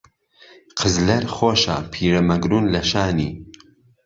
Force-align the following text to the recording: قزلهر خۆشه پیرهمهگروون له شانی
قزلهر 0.77 1.25
خۆشه 1.35 1.75
پیرهمهگروون 1.93 2.65
له 2.73 2.81
شانی 2.89 3.29